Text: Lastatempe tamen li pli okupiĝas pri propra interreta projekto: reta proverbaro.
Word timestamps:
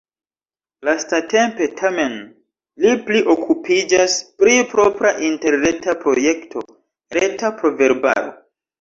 Lastatempe 0.87 1.67
tamen 1.81 2.15
li 2.87 2.95
pli 3.11 3.23
okupiĝas 3.35 4.17
pri 4.43 4.59
propra 4.75 5.15
interreta 5.31 5.99
projekto: 6.05 6.69
reta 7.23 7.57
proverbaro. 7.65 8.39